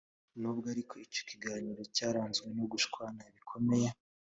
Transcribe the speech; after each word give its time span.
nubwo 0.39 0.65
ariko 0.73 0.93
icyo 1.05 1.21
kiganiro 1.29 1.81
cyaranzwe 1.95 2.47
no 2.57 2.65
gushwana 2.71 3.21
bikomeye, 3.35 3.89